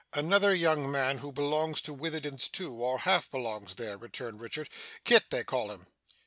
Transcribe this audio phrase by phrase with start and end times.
[0.13, 4.67] 'Another young man, who belongs to Witherden's too, or half belongs there,' returned Richard.
[5.03, 5.85] 'Kit, they call him.